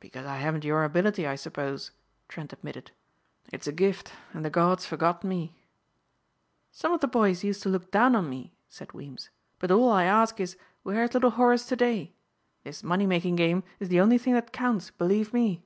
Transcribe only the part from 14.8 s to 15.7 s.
believe me.